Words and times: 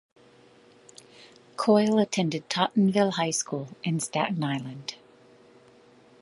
Coyle 1.57 1.99
attended 1.99 2.49
Tottenville 2.49 3.11
High 3.11 3.29
School 3.29 3.77
in 3.83 3.99
Staten 3.99 4.43
Island. 4.43 4.95